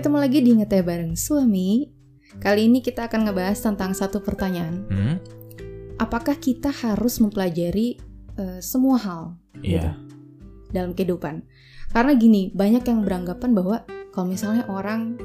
ketemu 0.00 0.16
lagi 0.16 0.40
di 0.40 0.56
Ngeteh 0.56 0.80
Bareng 0.80 1.12
Suami. 1.12 1.84
Kali 2.40 2.72
ini 2.72 2.80
kita 2.80 3.04
akan 3.12 3.28
ngebahas 3.28 3.60
tentang 3.60 3.92
satu 3.92 4.24
pertanyaan. 4.24 4.88
Hmm? 4.88 5.16
Apakah 6.00 6.40
kita 6.40 6.72
harus 6.72 7.20
mempelajari 7.20 8.00
eh, 8.40 8.64
semua 8.64 8.96
hal 8.96 9.36
Iya. 9.60 10.00
dalam 10.72 10.96
kehidupan? 10.96 11.44
Karena 11.92 12.16
gini, 12.16 12.48
banyak 12.48 12.80
yang 12.80 13.04
beranggapan 13.04 13.52
bahwa 13.52 13.84
kalau 14.16 14.24
misalnya 14.32 14.64
orang 14.72 15.20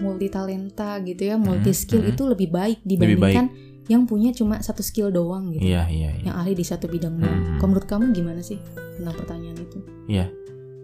multi 0.00 0.32
talenta 0.32 0.96
gitu 1.04 1.28
ya, 1.28 1.36
multi 1.36 1.76
skill 1.76 2.08
hmm. 2.08 2.16
itu 2.16 2.22
lebih 2.24 2.48
baik 2.48 2.88
Lebih 2.88 2.96
baik. 2.96 3.04
dibandingkan 3.20 3.46
yang 3.92 4.08
punya 4.08 4.32
cuma 4.32 4.64
satu 4.64 4.80
skill 4.80 5.12
doang 5.12 5.52
gitu. 5.52 5.60
Iya, 5.60 5.92
iya, 5.92 6.16
iya. 6.16 6.32
Yang 6.32 6.36
ahli 6.40 6.52
di 6.56 6.64
satu 6.64 6.88
bidang 6.88 7.20
doang. 7.20 7.36
Hmm. 7.52 7.56
Kalau 7.60 7.68
menurut 7.68 7.84
kamu 7.84 8.16
gimana 8.16 8.40
sih 8.40 8.56
tentang 8.96 9.12
pertanyaan 9.12 9.60
itu? 9.60 9.78
Iya. 10.08 10.26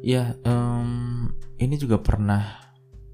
Iya, 0.05 0.37
em, 0.45 1.33
ini 1.56 1.80
juga 1.80 1.96
pernah 1.96 2.62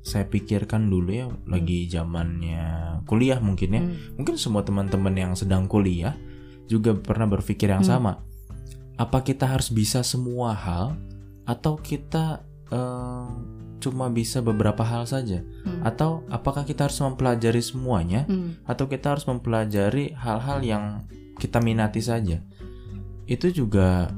saya 0.09 0.25
pikirkan 0.25 0.89
dulu 0.89 1.13
ya 1.13 1.29
lagi 1.45 1.85
zamannya 1.85 3.05
kuliah 3.05 3.37
mungkin 3.45 3.69
ya. 3.77 3.83
Hmm. 3.85 4.17
Mungkin 4.17 4.41
semua 4.41 4.65
teman-teman 4.65 5.13
yang 5.13 5.33
sedang 5.37 5.69
kuliah 5.69 6.17
juga 6.65 6.97
pernah 6.97 7.29
berpikir 7.29 7.69
yang 7.69 7.85
Hmm. 7.85 7.93
sama. 8.01 8.13
Apa 8.97 9.21
kita 9.21 9.45
harus 9.45 9.69
bisa 9.69 10.01
semua 10.01 10.57
hal 10.57 10.97
atau 11.45 11.77
kita 11.77 12.43
em, 12.69 13.29
cuma 13.81 14.11
bisa 14.13 14.41
beberapa 14.45 14.85
hal 14.85 15.05
saja? 15.09 15.41
Hmm. 15.65 15.81
Atau 15.87 16.25
apakah 16.29 16.65
kita 16.65 16.89
harus 16.89 16.99
mempelajari 17.01 17.61
semuanya 17.61 18.25
Hmm. 18.25 18.57
atau 18.65 18.89
kita 18.89 19.13
harus 19.17 19.25
mempelajari 19.29 20.13
hal-hal 20.17 20.61
yang 20.65 20.85
kita 21.39 21.63
minati 21.63 22.03
saja. 22.03 22.43
Itu 23.29 23.53
juga 23.53 24.11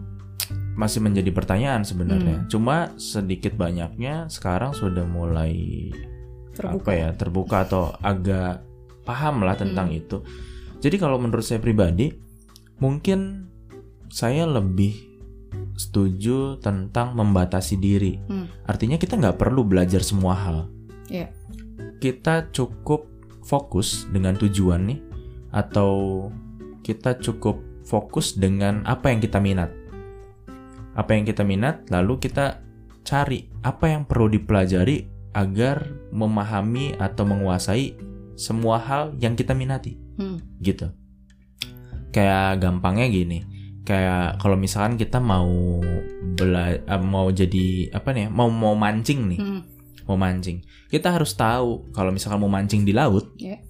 masih 0.79 1.02
menjadi 1.02 1.30
pertanyaan 1.34 1.83
sebenarnya. 1.83 2.47
Cuma 2.47 2.95
sedikit 2.96 3.54
banyaknya 3.54 4.30
sekarang 4.30 4.73
sudah 4.73 5.04
mulai 5.04 5.90
Terbuka. 6.54 6.82
apa 6.82 6.90
ya 6.93 7.09
terbuka 7.15 7.57
atau 7.66 7.95
agak 8.01 8.63
paham 9.04 9.43
lah 9.43 9.57
tentang 9.59 9.91
Hmm. 9.91 10.01
itu. 10.01 10.16
Jadi 10.80 10.96
kalau 10.96 11.21
menurut 11.21 11.45
saya 11.45 11.60
pribadi 11.60 12.15
mungkin 12.80 13.51
saya 14.09 14.48
lebih 14.48 14.96
setuju 15.76 16.60
tentang 16.60 17.16
membatasi 17.16 17.76
diri. 17.76 18.21
Hmm. 18.29 18.46
Artinya 18.68 18.96
kita 19.01 19.16
nggak 19.16 19.37
perlu 19.41 19.65
belajar 19.65 20.04
semua 20.04 20.37
hal. 20.37 20.68
Iya. 21.09 21.32
Kita 22.01 22.48
cukup 22.52 23.09
fokus 23.45 24.04
dengan 24.13 24.37
tujuan 24.37 24.88
nih, 24.88 25.01
atau 25.51 26.29
kita 26.85 27.18
cukup 27.18 27.60
fokus 27.82 28.37
dengan 28.37 28.85
apa 28.85 29.10
yang 29.10 29.21
kita 29.21 29.41
minat. 29.41 29.73
Apa 31.01 31.16
yang 31.16 31.24
kita 31.24 31.40
minat, 31.40 31.88
lalu 31.88 32.20
kita 32.20 32.60
cari 33.01 33.48
apa 33.65 33.88
yang 33.88 34.04
perlu 34.04 34.29
dipelajari 34.29 35.09
agar 35.32 35.88
memahami 36.12 36.92
atau 37.01 37.24
menguasai 37.24 37.96
semua 38.37 38.76
hal 38.76 39.16
yang 39.16 39.32
kita 39.32 39.57
minati, 39.57 39.96
Hmm. 40.20 40.37
gitu. 40.60 40.92
Kayak 42.12 42.60
gampangnya 42.60 43.07
gini, 43.09 43.38
kayak 43.87 44.42
kalau 44.42 44.60
misalkan 44.60 45.01
kita 45.01 45.23
mau 45.23 45.80
bela 46.37 46.76
eh, 46.76 47.01
mau 47.01 47.30
jadi 47.30 47.88
apa 47.95 48.12
nih, 48.12 48.26
ya, 48.26 48.29
mau 48.29 48.51
mau 48.51 48.74
mancing 48.74 49.30
nih 49.32 49.40
Hmm. 49.40 49.62
mau 50.04 50.18
mancing. 50.18 50.60
Kita 50.90 51.14
harus 51.14 51.32
tahu 51.32 51.95
kalau 51.95 52.10
misalkan 52.10 52.42
mau 52.42 52.51
mancing 52.51 52.82
di 52.82 52.90
laut, 52.90 53.30
Ya. 53.38 53.62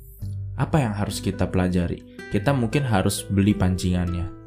apa 0.57 0.81
yang 0.81 0.97
harus 0.97 1.21
kita 1.21 1.47
pelajari. 1.53 2.01
Kita 2.33 2.57
mungkin 2.57 2.87
harus 2.89 3.27
beli 3.29 3.53
pancingannya. 3.53 4.40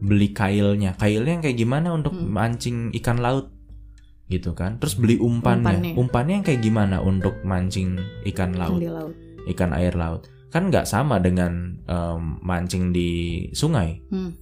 Beli 0.00 0.32
kailnya. 0.32 0.94
Kailnya 0.96 1.40
yang 1.40 1.44
kayak 1.44 1.58
gimana 1.58 1.88
untuk 1.92 2.12
Hmm. 2.12 2.28
mancing 2.28 2.76
ikan 3.02 3.18
laut, 3.18 3.52
gitu 4.26 4.52
kan? 4.52 4.76
Terus 4.82 4.98
beli 4.98 5.16
umpannya. 5.16 5.76
Umpannya. 5.78 5.92
Umpannya 5.96 6.34
yang 6.42 6.46
kayak 6.46 6.62
gimana 6.62 6.96
untuk 7.00 7.34
mancing 7.42 7.96
ikan 8.28 8.52
laut, 8.58 8.80
di 8.82 8.90
laut. 8.90 9.14
ikan 9.54 9.70
air 9.72 9.94
laut. 9.94 10.26
Kan 10.50 10.68
nggak 10.70 10.88
sama 10.88 11.20
dengan 11.20 11.78
em, 11.86 12.22
mancing 12.42 12.90
di 12.90 13.10
sungai. 13.52 14.00
Hmm. 14.10 14.34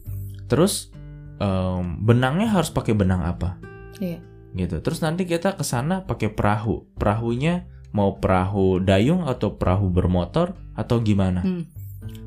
Terus 0.48 0.91
em, 1.38 1.98
benangnya 2.00 2.48
harus 2.50 2.70
pakai 2.70 2.94
benang 2.94 3.22
apa? 3.22 3.59
Iya. 3.98 4.19
gitu. 4.54 4.78
Terus 4.78 5.03
nanti 5.03 5.26
kita 5.26 5.59
ke 5.59 5.66
sana 5.66 6.06
pakai 6.06 6.31
perahu. 6.31 6.87
Perahunya 6.94 7.66
mau 7.91 8.22
perahu 8.22 8.78
dayung 8.78 9.26
atau 9.26 9.59
perahu 9.59 9.91
bermotor 9.91 10.54
atau 10.78 11.03
gimana? 11.03 11.43
Hmm. 11.43 11.66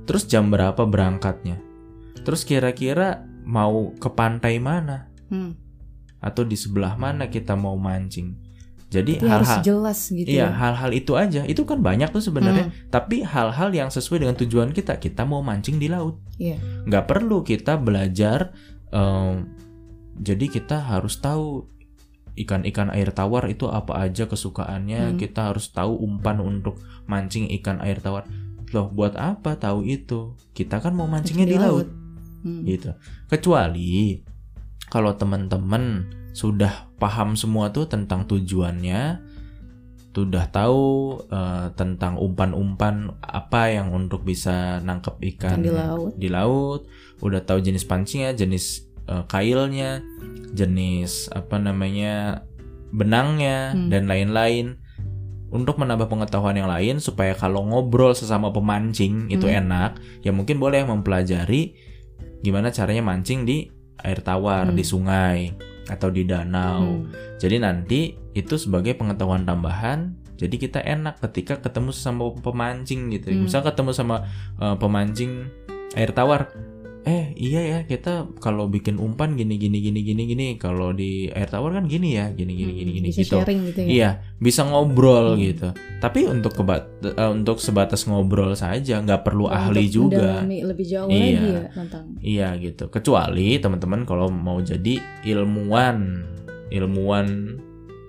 Terus 0.03 0.27
jam 0.27 0.51
berapa 0.51 0.83
berangkatnya? 0.83 1.63
Terus 2.27 2.43
kira-kira 2.43 3.23
mau 3.47 3.95
ke 3.95 4.11
pantai 4.11 4.59
mana 4.59 5.07
Hmm. 5.31 5.55
atau 6.19 6.43
di 6.43 6.59
sebelah 6.59 6.99
mana 6.99 7.31
kita 7.31 7.55
mau 7.55 7.79
mancing? 7.79 8.35
Jadi 8.87 9.19
Jadi 9.19 9.27
harus 9.27 9.47
hal-hal 9.47 9.63
jelas 9.67 9.99
gitu 10.07 10.27
Iya, 10.31 10.47
ya. 10.47 10.55
hal-hal 10.55 10.91
itu 10.95 11.11
aja. 11.19 11.43
Itu 11.43 11.67
kan 11.67 11.83
banyak 11.83 12.07
tuh 12.07 12.23
sebenarnya. 12.23 12.71
Hmm. 12.71 12.87
Tapi 12.87 13.19
hal-hal 13.19 13.75
yang 13.75 13.91
sesuai 13.91 14.23
dengan 14.23 14.35
tujuan 14.39 14.71
kita. 14.71 14.95
Kita 14.95 15.27
mau 15.27 15.43
mancing 15.43 15.75
di 15.75 15.91
laut. 15.91 16.19
Iya. 16.39 16.59
Nggak 16.87 17.05
perlu 17.07 17.43
kita 17.43 17.79
belajar. 17.79 18.51
em, 18.87 19.51
jadi 20.15 20.47
kita 20.47 20.79
harus 20.79 21.19
tahu 21.19 21.67
ikan-ikan 22.39 22.87
air 22.87 23.11
tawar 23.11 23.51
itu 23.51 23.67
apa 23.67 23.99
aja 23.99 24.31
kesukaannya. 24.31 25.11
Hmm. 25.11 25.17
Kita 25.19 25.51
harus 25.51 25.67
tahu 25.75 25.99
umpan 25.99 26.39
untuk 26.39 26.79
mancing 27.03 27.51
ikan 27.59 27.83
air 27.83 27.99
tawar. 27.99 28.23
Loh, 28.71 28.87
buat 28.87 29.19
apa 29.19 29.59
tahu 29.59 29.83
itu? 29.83 30.39
Kita 30.55 30.79
kan 30.79 30.95
mau 30.95 31.11
mancingnya 31.11 31.43
di, 31.43 31.59
laut. 31.59 32.06
Hmm. 32.43 32.63
gitu. 32.65 32.93
Kecuali 33.27 34.21
kalau 34.87 35.13
teman-teman 35.15 36.07
sudah 36.31 36.87
paham 36.97 37.33
semua 37.33 37.73
tuh 37.73 37.89
tentang 37.89 38.23
tujuannya, 38.29 39.19
sudah 40.17 40.49
tahu 40.49 41.13
eh, 41.29 41.67
tentang 41.77 42.17
umpan-umpan 42.17 43.13
apa 43.21 43.69
yang 43.69 43.93
untuk 43.93 44.25
bisa 44.25 44.81
nangkep 44.81 45.21
ikan 45.37 45.61
di 45.61 45.69
laut. 45.69 46.11
di 46.17 46.25
laut, 46.25 46.89
udah 47.21 47.45
tahu 47.45 47.61
jenis 47.61 47.85
pancingnya, 47.85 48.33
jenis 48.33 48.89
eh, 49.05 49.23
kailnya, 49.29 50.01
jenis 50.57 51.29
apa 51.29 51.61
namanya 51.61 52.41
benangnya 52.89 53.77
Hmm. 53.77 53.93
dan 53.93 54.09
lain-lain. 54.09 54.81
Untuk 55.47 55.79
menambah 55.79 56.11
pengetahuan 56.11 56.59
yang 56.59 56.67
lain 56.67 56.99
supaya 56.99 57.31
kalau 57.31 57.63
ngobrol 57.63 58.11
sesama 58.11 58.51
pemancing 58.51 59.31
itu 59.31 59.47
Hmm. 59.47 59.63
enak, 59.63 60.01
ya 60.19 60.33
mungkin 60.35 60.59
boleh 60.59 60.83
mempelajari 60.83 61.77
gimana 62.41 62.69
caranya 62.69 63.03
mancing 63.03 63.43
di 63.43 63.67
air 64.01 64.21
tawar, 64.21 64.69
Hmm. 64.69 64.77
di 64.77 64.83
sungai 64.85 65.39
atau 65.89 66.11
di 66.11 66.27
danau. 66.27 67.05
Hmm. 67.05 67.09
Jadi 67.41 67.57
nanti 67.57 67.99
itu 68.37 68.55
sebagai 68.59 68.93
pengetahuan 68.97 69.47
tambahan. 69.47 70.13
Jadi 70.37 70.55
kita 70.61 70.85
enak 70.85 71.17
ketika 71.17 71.57
ketemu 71.57 71.89
sama 71.89 72.29
pemancing 72.37 73.09
gitu. 73.09 73.33
Hmm. 73.33 73.49
Misal 73.49 73.65
ketemu 73.65 73.91
sama 73.95 74.29
uh, 74.61 74.77
pemancing 74.77 75.49
air 75.97 76.13
tawar. 76.13 76.53
Eh 77.07 77.31
iya 77.33 77.61
ya 77.63 77.79
kita 77.81 78.35
kalau 78.37 78.67
bikin 78.67 78.99
umpan 78.99 79.33
gini 79.33 79.55
gini 79.55 79.79
gini 79.79 80.03
gini 80.03 80.27
gini. 80.27 80.47
Kalau 80.55 80.91
di 80.91 81.31
air 81.31 81.47
tawar 81.47 81.71
kan 81.73 81.87
gini 81.87 82.13
ya 82.13 82.29
gini 82.29 82.51
gini 82.51 82.67
Hmm. 82.67 82.79
gini 82.83 82.91
gini 82.93 83.07
Bisa 83.09 83.19
gitu. 83.23 83.35
sharing 83.39 83.59
gitu 83.65 83.79
ya. 83.79 83.87
Iya 83.87 84.09
bisa 84.37 84.61
ngobrol 84.61 85.33
Hmm. 85.33 85.41
gitu. 85.41 85.67
Tapi 85.97 86.27
untuk 86.27 86.51
keba- 86.53 86.83
uh, 87.01 87.31
untuk 87.31 87.57
sebatas 87.57 88.03
ngobrol 88.03 88.51
saja 88.53 88.99
nggak 88.99 89.23
perlu 89.23 89.47
Untuk 89.47 89.55
ahli 89.57 89.85
juga. 89.87 90.43
lebih 90.43 90.83
jauh 90.83 91.07
Iya. 91.07 91.23
lagi 91.31 91.47
ya 91.47 91.63
tentang 91.71 92.03
Iya 92.19 92.47
gitu. 92.59 92.83
Kecuali 92.87 93.55
teman-teman 93.55 94.03
kalau 94.03 94.27
mau 94.27 94.59
jadi 94.59 94.99
ilmuwan, 95.23 96.27
ilmuwan 96.69 97.27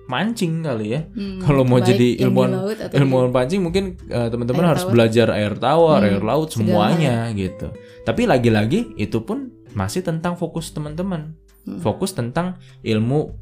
mancing 0.09 0.59
kali 0.59 0.87
ya. 0.89 1.01
Hmm, 1.07 1.37
Kalau 1.39 1.61
mau 1.61 1.77
jadi 1.79 2.17
ilmuwan- 2.19 2.57
Ilmuwan 2.91 3.29
pancing 3.29 3.61
mungkin 3.61 3.93
eh, 4.03 4.27
teman-teman 4.27 4.65
harus 4.65 4.83
tawar. 4.83 4.93
belajar 4.97 5.27
air 5.31 5.53
tawar, 5.55 6.01
Hmm, 6.01 6.09
air 6.09 6.21
laut 6.21 6.49
segala 6.49 6.65
semuanya 6.89 7.15
gitu. 7.31 7.67
Tapi 8.01 8.25
lagi-lagi 8.25 8.97
itu 8.97 9.21
pun 9.21 9.53
masih 9.71 10.01
tentang 10.01 10.33
fokus 10.33 10.69
teman-teman. 10.69 11.37
Hmm. 11.61 11.77
Fokus 11.77 12.11
tentang 12.11 12.57
ilmu 12.81 13.37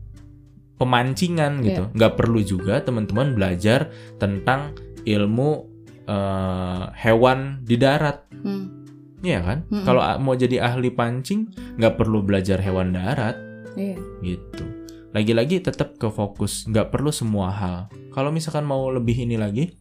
pemancingan 0.75 1.64
gitu. 1.64 1.84
Iya. 1.84 1.94
Nggak 1.94 2.14
perlu 2.16 2.40
juga 2.42 2.80
teman-teman 2.80 3.31
belajar 3.31 3.88
tentang 4.18 4.75
ilmu 5.04 5.74
eh, 6.06 6.84
hewan 6.98 7.60
di 7.62 7.75
darat. 7.75 8.28
Hmm. 8.34 8.88
Iya 9.18 9.40
kan? 9.42 9.60
Mm-mm. 9.66 9.81
Kalau 9.81 10.00
a- 10.00 10.16
mau 10.16 10.31
jadi 10.34 10.62
ahli 10.62 10.88
pancing, 10.90 11.48
nggak 11.75 11.96
perlu 11.96 12.22
belajar 12.22 12.60
hewan 12.60 12.92
darat 12.92 13.34
Iya. 13.74 13.98
gitu. 14.22 14.63
Lagi-lagi 15.12 15.63
tetap 15.63 15.95
ke 15.95 16.07
fokus, 16.07 16.68
nggak 16.68 16.92
perlu 16.92 17.09
semua 17.09 17.50
hal. 17.50 17.77
Kalau 18.12 18.30
misalkan 18.30 18.68
mau 18.68 18.92
lebih 18.92 19.24
ini 19.24 19.39
lagi, 19.39 19.71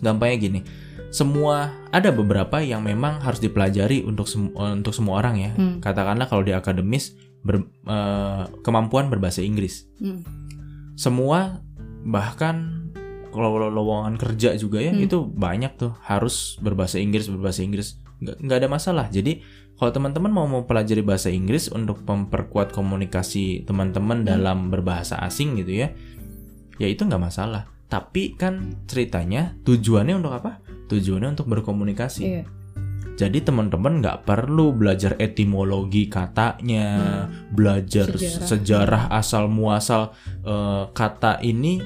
gampangnya 0.00 0.36
gini. 0.38 0.60
Semua 1.12 1.70
ada 1.92 2.10
beberapa 2.10 2.58
yang 2.60 2.82
memang 2.82 3.20
harus 3.20 3.38
dipelajari 3.38 4.02
untuk 4.02 4.26
sem- 4.26 4.52
untuk 4.52 4.92
semua 4.92 5.20
orang 5.20 5.36
ya. 5.38 5.50
Hmm. 5.54 5.78
Katakanlah 5.78 6.26
kalau 6.26 6.42
di 6.42 6.50
akademis 6.50 7.14
ber- 7.40 7.68
eh, 7.86 8.42
kemampuan 8.60 9.06
berbahasa 9.06 9.44
Inggris. 9.44 9.86
Hmm. 10.00 10.24
Semua 10.96 11.60
bahkan 12.02 12.88
kalau 13.30 13.68
lowongan 13.68 14.16
kerja 14.16 14.56
juga 14.56 14.80
ya 14.80 14.96
Hmm. 14.96 15.04
itu 15.04 15.20
banyak 15.28 15.76
tuh 15.76 15.92
harus 16.08 16.56
berbahasa 16.58 16.96
Inggris 16.96 17.28
berbahasa 17.28 17.60
Inggris 17.60 18.00
nggak 18.16 18.40
nggak 18.40 18.58
ada 18.64 18.68
masalah 18.70 19.06
jadi 19.12 19.44
kalau 19.76 19.92
teman-teman 19.92 20.32
mau 20.32 20.46
mempelajari 20.46 21.00
bahasa 21.00 21.28
Inggris 21.28 21.68
untuk 21.68 22.00
memperkuat 22.02 22.72
komunikasi 22.72 23.62
teman-teman 23.62 24.24
Hmm. 24.24 24.28
dalam 24.28 24.58
berbahasa 24.68 25.20
asing 25.20 25.56
gitu 25.56 25.84
ya 25.84 25.92
ya 26.76 26.86
itu 26.86 27.02
nggak 27.02 27.20
masalah 27.22 27.64
Tapi 27.86 28.34
kan 28.34 28.82
ceritanya 28.90 29.54
tujuannya 29.62 30.18
untuk 30.18 30.34
apa? 30.34 30.58
Tujuannya 30.90 31.38
untuk 31.38 31.46
berkomunikasi. 31.46 32.22
Iya. 32.26 32.42
Jadi 33.16 33.38
teman-teman 33.40 34.02
nggak 34.02 34.26
perlu 34.26 34.74
belajar 34.74 35.14
etimologi 35.16 36.10
katanya, 36.10 36.84
belajar 37.48 38.10
Hmm. 38.10 38.18
Sejarah. 38.18 38.42
sejarah, 38.42 39.02
asal 39.14 39.46
muasal 39.46 40.10
eh, 40.42 40.84
kata 40.90 41.38
ini 41.40 41.78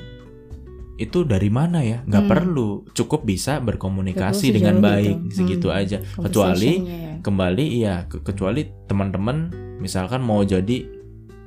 itu 1.00 1.24
dari 1.24 1.48
mana 1.48 1.80
ya? 1.80 2.04
Nggak 2.04 2.24
Hmm. 2.24 2.30
perlu, 2.30 2.68
cukup 2.92 3.24
bisa 3.24 3.56
berkomunikasi 3.58 4.52
Cukup 4.52 4.56
dengan 4.60 4.76
baik 4.78 5.16
itu. 5.16 5.32
segitu 5.32 5.68
Hmm. 5.72 5.80
aja. 5.80 5.98
Kecuali 6.20 6.72
ya. 6.78 7.12
kembali 7.20 7.64
iya, 7.66 7.94
ke- 8.04 8.20
kecuali 8.20 8.68
teman-teman 8.84 9.36
misalkan 9.80 10.20
mau 10.20 10.44
jadi 10.44 11.00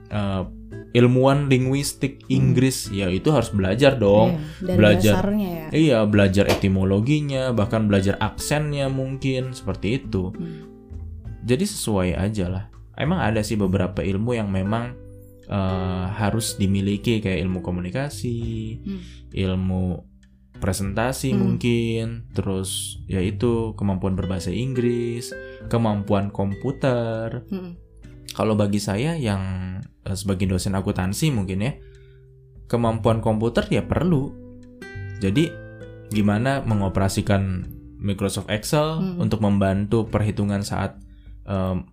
eh, 0.10 0.44
ilmuwan 0.94 1.50
linguistik 1.50 2.22
Inggris, 2.30 2.94
ya 2.94 3.10
itu 3.10 3.34
harus 3.34 3.50
belajar 3.50 3.98
dong. 3.98 4.38
Iya, 4.62 4.76
belajar. 4.78 5.14
ya. 5.34 5.66
Iya, 5.74 6.00
belajar 6.06 6.46
etimologinya, 6.46 7.50
bahkan 7.50 7.90
belajar 7.90 8.22
aksennya 8.22 8.94
mungkin 8.94 9.58
seperti 9.58 9.98
itu. 9.98 10.30
Hmm. 10.30 10.70
Jadi 11.44 11.66
sesuai 11.66 12.14
aja 12.14 12.46
lah. 12.46 12.64
Emang 12.94 13.26
ada 13.26 13.42
sih 13.42 13.58
beberapa 13.58 14.06
ilmu 14.06 14.38
yang 14.38 14.54
memang 14.54 14.94
eh, 15.44 16.06
harus 16.08 16.56
dimiliki 16.56 17.20
kayak 17.20 17.44
ilmu 17.44 17.60
komunikasi, 17.60 18.40
Hmm. 18.80 19.02
ilmu 19.34 19.84
presentasi 20.60 21.36
Hmm. 21.36 21.40
mungkin, 21.40 22.06
terus 22.32 23.02
yaitu 23.12 23.76
kemampuan 23.76 24.16
berbahasa 24.16 24.56
Inggris, 24.56 25.36
kemampuan 25.68 26.32
komputer. 26.32 27.44
Hmm. 27.52 27.76
Kalau 28.34 28.56
bagi 28.56 28.80
saya 28.80 29.20
yang 29.20 29.44
eh, 30.04 30.16
sebagai 30.16 30.48
dosen 30.48 30.76
akuntansi 30.76 31.32
mungkin 31.32 31.64
ya, 31.64 31.74
kemampuan 32.68 33.20
komputer 33.20 33.68
ya 33.70 33.84
perlu. 33.84 34.32
Jadi 35.20 35.48
gimana 36.12 36.60
mengoperasikan 36.64 37.64
Microsoft 38.04 38.52
Excel 38.52 39.00
Hmm. 39.00 39.24
untuk 39.24 39.40
membantu 39.40 40.08
perhitungan 40.08 40.60
saat 40.64 41.00
em, 41.44 41.84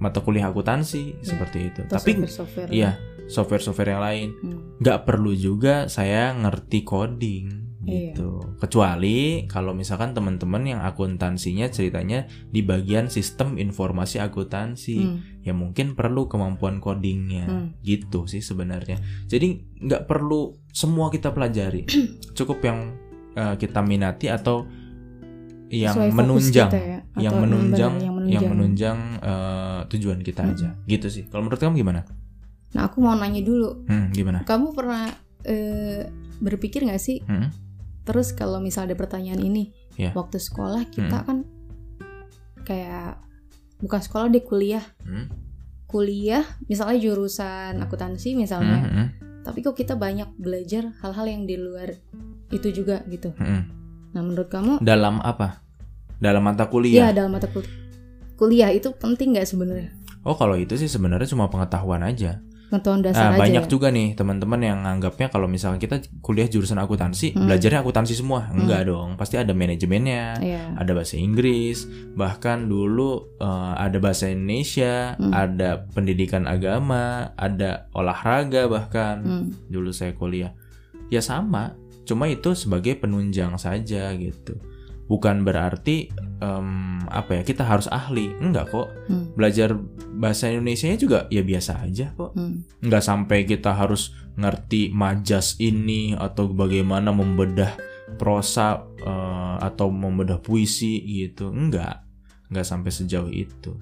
mata 0.00 0.18
kuliah 0.18 0.48
akuntansi 0.48 1.02
Ya. 1.14 1.22
seperti 1.22 1.58
itu. 1.68 1.80
Atau 1.84 2.00
Tapi 2.00 2.10
software-software. 2.18 2.68
iya, 2.72 2.90
software-software 3.26 3.90
yang 3.90 4.02
lain 4.02 4.28
Hmm. 4.34 4.60
nggak 4.80 4.98
perlu 5.04 5.30
juga 5.32 5.86
saya 5.86 6.32
ngerti 6.32 6.82
coding 6.82 7.46
Iya. 7.80 8.12
gitu. 8.12 8.44
Kecuali 8.58 9.44
kalau 9.46 9.72
misalkan 9.72 10.12
teman-teman 10.12 10.64
yang 10.66 10.80
akuntansinya 10.80 11.68
ceritanya 11.68 12.24
di 12.46 12.60
bagian 12.60 13.08
sistem 13.08 13.56
informasi 13.56 14.20
akuntansi 14.20 14.98
Hmm. 14.98 15.18
ya 15.40 15.52
mungkin 15.52 15.92
perlu 15.92 16.26
kemampuan 16.26 16.76
codingnya 16.76 17.44
Hmm. 17.44 17.68
gitu 17.80 18.24
sih 18.24 18.40
sebenarnya 18.40 19.00
jadi 19.24 19.56
nggak 19.80 20.04
perlu 20.04 20.52
semua 20.68 21.08
kita 21.08 21.32
pelajari 21.32 21.88
cukup 22.36 22.60
yang 22.60 22.78
eh, 23.30 23.54
kita 23.56 23.80
minati 23.80 24.28
atau 24.28 24.66
yang 25.70 25.94
Sesuai 25.94 26.10
menunjang 26.12 26.66
kita 26.68 26.80
ya, 26.82 26.98
yang 27.16 27.32
atau 27.32 27.42
menunjang 27.46 27.92
benar, 27.94 28.09
yang 28.26 28.42
yang 28.42 28.52
menunjang. 28.52 28.98
menunjang 28.98 28.98
eh, 29.22 29.80
tujuan 29.88 30.18
kita 30.20 30.40
Hmm. 30.42 30.52
aja 30.52 30.68
gitu 30.84 31.06
sih 31.06 31.24
kalau 31.26 31.44
menurut 31.44 31.60
kamu 31.60 31.76
gimana 31.78 32.02
Nah 32.70 32.86
aku 32.86 33.02
mau 33.02 33.12
nanya 33.12 33.42
dulu, 33.42 33.82
hmm, 33.82 34.06
gimana 34.10 34.38
kamu 34.44 34.70
pernah 34.70 35.10
eh, 35.42 36.06
berpikir 36.38 36.84
nggak 36.84 37.00
sih? 37.00 37.18
Hmm? 37.20 37.50
Terus 38.00 38.30
kalau 38.30 38.58
misalnya 38.58 38.92
ada 38.92 38.98
pertanyaan 38.98 39.40
ini, 39.40 39.74
Ya. 39.94 40.12
waktu 40.12 40.38
sekolah 40.38 40.86
kita 40.86 41.18
Hmm. 41.18 41.26
kan 41.26 41.36
kayak 42.62 43.18
bukan 43.78 44.00
sekolah 44.00 44.26
deh 44.28 44.40
kuliah, 44.40 44.84
Hmm? 45.02 45.26
kuliah 45.86 46.44
misalnya 46.64 47.00
jurusan 47.00 47.80
akuntansi 47.80 48.36
misalnya, 48.36 48.78
Hmm, 48.78 48.92
hmm, 48.92 49.06
tapi 49.42 49.58
kok 49.60 49.74
kita 49.74 49.96
banyak 49.96 50.30
belajar 50.36 50.94
hal-hal 51.00 51.26
yang 51.26 51.42
di 51.44 51.56
luar 51.56 51.96
itu 52.48 52.68
juga 52.70 53.02
gitu. 53.06 53.32
hmm. 53.32 53.62
Nah 54.10 54.22
menurut 54.22 54.46
kamu, 54.46 54.78
dalam 54.78 55.18
apa 55.18 55.58
dalam 56.16 56.44
mata 56.44 56.68
kuliah 56.68 57.10
dalam 57.10 57.32
mata 57.32 57.48
kul- 57.48 57.66
kuliah 58.40 58.72
itu 58.72 58.88
penting 58.96 59.36
nggak 59.36 59.44
sebenarnya? 59.44 59.92
oh 60.24 60.32
kalau 60.32 60.56
itu 60.56 60.72
sih 60.74 60.88
sebenarnya 60.88 61.28
cuma 61.28 61.46
pengetahuan 61.46 62.00
aja 62.00 62.40
Pengetahuan 62.70 63.02
dasar 63.02 63.24
Ah, 63.24 63.30
aja. 63.34 63.42
banyak 63.42 63.64
ya? 63.66 63.68
juga 63.68 63.90
nih 63.90 64.14
teman-teman 64.14 64.62
yang 64.62 64.86
anggapnya 64.86 65.26
kalau 65.26 65.50
misalnya 65.50 65.82
kita 65.82 66.06
kuliah 66.22 66.46
jurusan 66.46 66.78
akuntansi, 66.78 67.34
Hmm. 67.34 67.50
belajarnya 67.50 67.82
akuntansi 67.82 68.14
semua. 68.14 68.46
Enggak 68.46 68.86
dong, 68.86 69.18
pasti 69.18 69.34
ada 69.34 69.50
manajemennya, 69.50 70.38
Iya. 70.38 70.78
ada 70.78 70.94
bahasa 70.94 71.18
Inggris, 71.18 71.82
bahkan 72.14 72.70
dulu 72.70 73.26
eh, 73.42 73.74
ada 73.74 73.98
bahasa 73.98 74.30
Indonesia, 74.30 75.18
Hmm. 75.18 75.34
ada 75.34 75.82
pendidikan 75.90 76.46
agama, 76.46 77.34
ada 77.34 77.90
olahraga 77.90 78.70
bahkan 78.70 79.16
Hmm. 79.18 79.44
dulu 79.66 79.90
saya 79.90 80.14
kuliah. 80.14 80.54
Ya 81.10 81.18
sama, 81.18 81.74
cuma 82.06 82.30
itu 82.30 82.54
sebagai 82.54 82.94
penunjang 82.94 83.58
saja 83.58 84.14
gitu. 84.14 84.54
Bukan 85.10 85.42
berarti 85.42 86.06
em, 86.38 87.02
apa 87.10 87.34
ya 87.34 87.42
kita 87.42 87.66
harus 87.66 87.90
ahli, 87.90 88.30
enggak 88.38 88.70
kok. 88.70 88.86
Hmm. 89.10 89.34
Belajar 89.34 89.74
bahasa 90.14 90.46
Indonesia 90.46 90.86
juga 90.94 91.26
ya 91.32 91.40
biasa 91.40 91.82
aja 91.82 92.12
kok 92.12 92.36
Hmm. 92.36 92.62
nggak 92.82 93.02
sampai 93.02 93.42
kita 93.42 93.72
harus 93.72 94.12
ngerti 94.36 94.92
majas 94.92 95.56
ini 95.58 96.12
atau 96.12 96.50
bagaimana 96.50 97.08
membedah 97.10 97.72
prosa 98.14 98.84
eh, 99.00 99.56
atau 99.64 99.88
membedah 99.88 100.42
puisi 100.42 101.00
gitu 101.00 101.48
enggak 101.48 102.04
nggak 102.50 102.66
sampai 102.66 102.90
sejauh 102.90 103.30
itu 103.30 103.72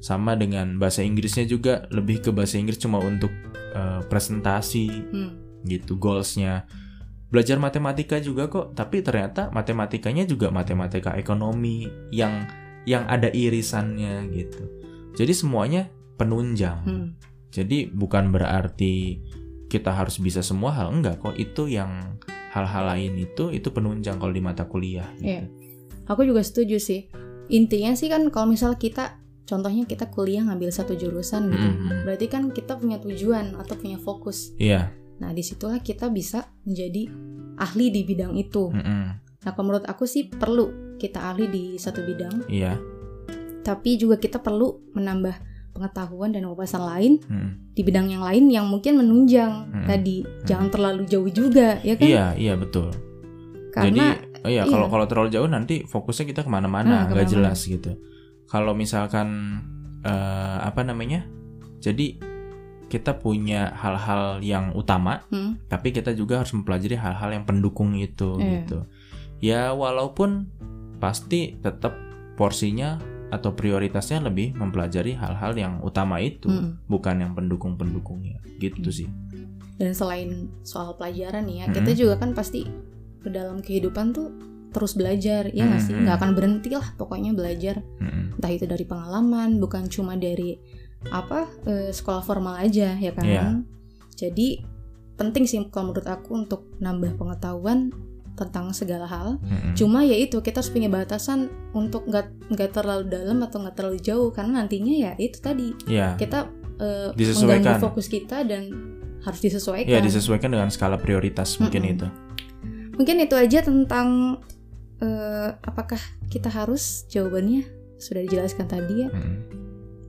sama 0.00 0.32
dengan 0.32 0.78
bahasa 0.80 1.02
Inggrisnya 1.04 1.44
juga 1.44 1.84
lebih 1.90 2.22
ke 2.24 2.30
bahasa 2.32 2.56
Inggris 2.56 2.80
cuma 2.80 3.02
untuk 3.02 3.30
eh, 3.74 4.00
presentasi 4.08 4.86
Hmm. 5.12 5.32
gitu 5.66 5.98
goalsnya 5.98 6.64
belajar 7.32 7.56
matematika 7.56 8.20
juga 8.20 8.46
kok 8.52 8.76
tapi 8.76 9.00
ternyata 9.00 9.48
matematikanya 9.50 10.28
juga 10.28 10.52
matematika 10.52 11.16
ekonomi 11.16 11.88
yang 12.12 12.44
yang 12.84 13.08
ada 13.08 13.32
irisannya 13.32 14.28
gitu 14.30 14.62
jadi 15.16 15.32
semuanya 15.32 15.88
penunjang 16.20 16.78
Hmm. 16.84 17.08
jadi 17.48 17.88
bukan 17.88 18.28
berarti 18.30 19.24
kita 19.72 19.96
harus 19.96 20.20
bisa 20.20 20.44
semua 20.44 20.76
hal 20.76 20.92
enggak 20.92 21.24
kok 21.24 21.32
itu 21.40 21.72
yang 21.72 22.20
hal-hal 22.52 22.84
lain 22.84 23.16
itu 23.16 23.48
itu 23.48 23.72
penunjang 23.72 24.20
kalau 24.20 24.28
di 24.28 24.44
mata 24.44 24.68
kuliah 24.68 25.08
gitu. 25.16 25.40
Iya. 25.40 25.48
Aku 26.04 26.28
juga 26.28 26.44
setuju 26.44 26.76
sih. 26.76 27.08
Intinya 27.48 27.96
sih 27.96 28.12
kan 28.12 28.28
kalau 28.28 28.52
misal 28.52 28.76
kita 28.76 29.16
contohnya 29.48 29.88
kita 29.88 30.12
kuliah 30.12 30.44
ngambil 30.44 30.68
satu 30.68 30.92
jurusan 30.92 31.48
gitu. 31.48 31.68
Mhm. 31.72 32.04
Berarti 32.04 32.26
kan 32.28 32.52
kita 32.52 32.76
punya 32.76 33.00
tujuan 33.00 33.56
atau 33.56 33.74
punya 33.80 33.96
fokus. 33.96 34.52
Iya. 34.60 34.92
Nah, 35.24 35.32
di 35.32 35.40
situlah 35.40 35.80
kita 35.80 36.12
bisa 36.12 36.52
menjadi 36.68 37.08
ahli 37.56 37.88
di 37.88 38.02
bidang 38.02 38.32
itu. 38.34 38.68
mm-mm, 38.68 39.04
Nah, 39.42 39.50
kalau 39.50 39.66
menurut 39.66 39.86
aku 39.86 40.04
sih 40.04 40.26
perlu 40.26 40.70
kita 40.96 41.18
ahli 41.26 41.46
di 41.46 41.64
satu 41.74 41.98
bidang, 42.00 42.46
Iya. 42.46 42.78
tapi 43.60 43.94
juga 43.96 44.14
kita 44.14 44.38
perlu 44.38 44.94
menambah 44.94 45.34
pengetahuan 45.72 46.30
dan 46.30 46.44
wawasan 46.44 46.78
lain 46.80 47.12
mm. 47.18 47.72
di 47.72 47.80
bidang 47.80 48.06
yang 48.06 48.22
lain 48.22 48.44
yang 48.46 48.66
mungkin 48.66 48.98
menunjang 48.98 49.52
Mhm. 49.72 49.86
tadi. 49.88 50.16
Jangan 50.44 50.68
terlalu 50.68 51.02
jauh 51.06 51.26
juga, 51.26 51.80
ya 51.80 51.96
kan? 51.96 52.06
Iya, 52.06 52.26
iya 52.36 52.54
betul. 52.54 52.92
Karena 53.72 54.12
Jadi 54.14 54.44
oh 54.44 54.50
iya 54.52 54.62
kalau 54.62 54.86
iya. 54.86 54.92
kalau 54.92 55.06
terlalu 55.08 55.28
jauh 55.32 55.48
nanti 55.48 55.74
fokusnya 55.82 56.26
kita 56.28 56.40
Nah, 56.42 56.46
ke 56.46 56.50
mana-mana 56.52 56.84
nggak 56.84 57.02
ke 57.02 57.14
mana-mana. 57.16 57.32
jelas 57.32 57.58
gitu. 57.64 57.90
Kalau 58.46 58.72
misalkan 58.72 59.28
eh, 60.02 60.58
apa 60.60 60.82
namanya? 60.82 61.24
Jadi 61.78 62.18
kita 62.92 63.16
punya 63.16 63.72
hal-hal 63.72 64.44
yang 64.44 64.76
utama, 64.76 65.24
Hmm, 65.32 65.56
tapi 65.64 65.96
kita 65.96 66.12
juga 66.12 66.44
harus 66.44 66.52
mempelajari 66.52 67.00
hal-hal 67.00 67.32
yang 67.32 67.48
pendukung 67.48 67.96
itu 67.96 68.36
Iya. 68.36 68.68
gitu. 68.68 68.78
Ya 69.40 69.62
walaupun 69.72 70.52
pasti 71.00 71.56
tetap 71.56 71.96
porsinya 72.36 73.00
atau 73.32 73.56
prioritasnya 73.56 74.20
lebih 74.28 74.52
mempelajari 74.52 75.16
hal-hal 75.16 75.56
yang 75.56 75.80
utama 75.80 76.20
itu, 76.20 76.52
hmm. 76.52 76.84
bukan 76.84 77.24
yang 77.24 77.32
pendukung-pendukungnya. 77.32 78.44
Gitu 78.60 78.92
Hmm. 78.92 78.98
sih. 79.00 79.08
Dan 79.80 79.96
selain 79.96 80.52
soal 80.62 80.92
pelajaran 80.94 81.48
nih 81.48 81.64
ya, 81.64 81.66
Mhm. 81.66 81.74
kita 81.80 81.90
juga 81.96 82.14
kan 82.20 82.36
pasti 82.36 82.68
ke 83.24 83.32
dalam 83.32 83.64
kehidupan 83.64 84.12
tuh 84.12 84.28
terus 84.72 84.92
belajar, 84.94 85.48
ya 85.48 85.64
nggak 85.64 85.80
sih? 85.80 85.96
Mhm. 85.96 86.04
Nggak 86.04 86.16
akan 86.20 86.30
berhenti 86.36 86.68
lah 86.72 86.88
pokoknya 86.96 87.32
belajar. 87.32 87.80
Mm-mm. 88.00 88.36
Entah 88.36 88.52
itu 88.52 88.64
dari 88.68 88.84
pengalaman, 88.84 89.60
bukan 89.60 89.88
cuma 89.88 90.16
dari 90.16 90.56
apa 91.08 91.50
eh, 91.64 91.90
sekolah 91.90 92.22
formal 92.22 92.60
aja, 92.60 92.94
ya 92.94 93.10
kan? 93.10 93.24
Iya. 93.24 93.44
Jadi 94.14 94.62
penting 95.12 95.44
sih 95.44 95.58
kalau 95.68 95.90
menurut 95.90 96.06
aku 96.06 96.30
untuk 96.36 96.60
nambah 96.78 97.16
pengetahuan 97.16 97.90
tentang 98.32 98.72
segala 98.72 99.04
hal. 99.04 99.36
Mm-mm. 99.38 99.76
Cuma 99.76 100.02
ya 100.02 100.16
itu 100.16 100.40
kita 100.40 100.58
harus 100.58 100.72
punya 100.72 100.88
batasan 100.88 101.46
untuk 101.72 102.08
nggak 102.08 102.48
nggak 102.48 102.70
terlalu 102.72 103.04
dalam 103.06 103.38
atau 103.40 103.60
nggak 103.60 103.76
terlalu 103.76 103.98
jauh 104.00 104.32
karena 104.32 104.64
nantinya 104.64 104.94
ya 104.94 105.12
itu 105.16 105.36
tadi 105.38 105.76
Ya, 105.84 106.16
kita 106.16 106.48
Disesuaikan. 107.12 107.60
mengganggu 107.60 107.84
fokus 107.84 108.08
kita 108.08 108.42
dan 108.42 108.72
harus 109.22 109.38
disesuaikan. 109.38 109.86
ya 109.86 110.00
disesuaikan 110.00 110.50
dengan 110.50 110.66
skala 110.72 110.96
prioritas 110.98 111.60
mungkin 111.60 111.82
Mm-mm. 111.84 111.94
itu. 111.94 112.06
Mungkin 112.96 113.16
itu 113.20 113.34
aja 113.36 113.58
tentang 113.62 114.40
eh, 114.98 115.48
apakah 115.60 116.00
kita 116.26 116.48
harus 116.48 117.04
jawabannya 117.06 117.68
sudah 118.00 118.22
dijelaskan 118.24 118.66
tadi 118.66 119.06
ya. 119.06 119.08
Mm-mm. 119.12 119.36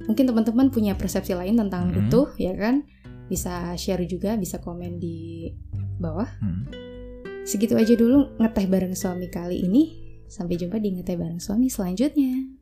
Mungkin 0.05 0.27
teman-teman 0.27 0.67
punya 0.69 0.93
persepsi 0.93 1.33
lain 1.33 1.55
tentang 1.57 1.89
Mm-mm. 1.89 2.07
itu 2.07 2.21
ya 2.37 2.53
kan? 2.53 2.83
Bisa 3.31 3.73
share 3.79 4.03
juga, 4.05 4.35
bisa 4.35 4.59
komen 4.59 4.99
di 4.99 5.49
bawah. 5.97 6.27
Mm. 6.43 6.63
Segitu 7.43 7.75
aja 7.75 7.93
dulu 7.95 8.39
ngeteh 8.39 8.67
bareng 8.67 8.95
suami 8.95 9.27
kali 9.27 9.63
ini. 9.63 9.83
Sampai 10.27 10.57
jumpa 10.57 10.79
di 10.79 10.95
ngeteh 10.95 11.15
bareng 11.19 11.39
suami 11.39 11.67
selanjutnya. 11.67 12.52